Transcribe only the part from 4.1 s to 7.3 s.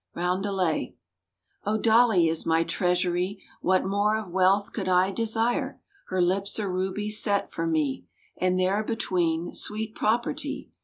of wealth could I desire? Her lips are rubies